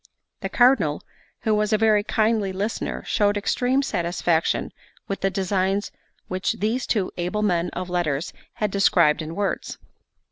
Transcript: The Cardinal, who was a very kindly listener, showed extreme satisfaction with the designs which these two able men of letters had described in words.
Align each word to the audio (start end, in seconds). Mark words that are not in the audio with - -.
The 0.39 0.49
Cardinal, 0.49 1.03
who 1.41 1.53
was 1.53 1.71
a 1.71 1.77
very 1.77 2.03
kindly 2.03 2.51
listener, 2.51 3.03
showed 3.05 3.37
extreme 3.37 3.83
satisfaction 3.83 4.73
with 5.07 5.21
the 5.21 5.29
designs 5.29 5.91
which 6.27 6.53
these 6.53 6.87
two 6.87 7.11
able 7.17 7.43
men 7.43 7.69
of 7.73 7.87
letters 7.87 8.33
had 8.55 8.71
described 8.71 9.21
in 9.21 9.35
words. 9.35 9.77